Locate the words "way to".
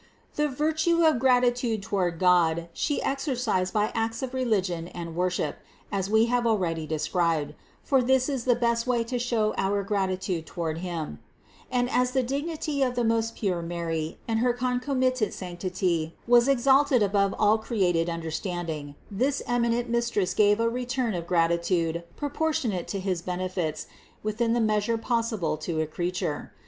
8.87-9.19